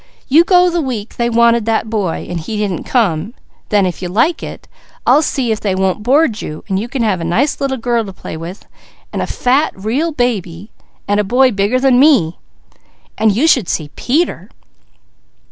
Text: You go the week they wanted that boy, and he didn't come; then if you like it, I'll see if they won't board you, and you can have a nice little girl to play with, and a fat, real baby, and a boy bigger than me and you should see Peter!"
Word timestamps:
You 0.27 0.43
go 0.43 0.67
the 0.71 0.81
week 0.81 1.17
they 1.17 1.29
wanted 1.29 1.65
that 1.67 1.87
boy, 1.87 2.25
and 2.27 2.39
he 2.39 2.57
didn't 2.57 2.85
come; 2.85 3.35
then 3.69 3.85
if 3.85 4.01
you 4.01 4.09
like 4.09 4.41
it, 4.41 4.67
I'll 5.05 5.21
see 5.21 5.51
if 5.51 5.59
they 5.59 5.75
won't 5.75 6.01
board 6.01 6.41
you, 6.41 6.63
and 6.67 6.79
you 6.79 6.87
can 6.87 7.03
have 7.03 7.21
a 7.21 7.23
nice 7.23 7.61
little 7.61 7.77
girl 7.77 8.03
to 8.05 8.11
play 8.11 8.35
with, 8.35 8.65
and 9.13 9.21
a 9.21 9.27
fat, 9.27 9.73
real 9.75 10.11
baby, 10.11 10.71
and 11.07 11.19
a 11.19 11.23
boy 11.23 11.51
bigger 11.51 11.79
than 11.79 11.99
me 11.99 12.39
and 13.15 13.35
you 13.35 13.45
should 13.45 13.69
see 13.69 13.89
Peter!" 13.95 14.49